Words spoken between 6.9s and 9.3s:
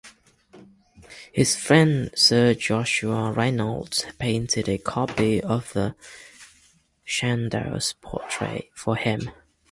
Chandos Portrait for him.